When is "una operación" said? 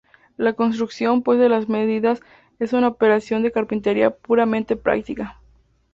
2.73-3.43